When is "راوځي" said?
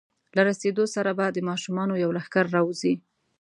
2.55-2.93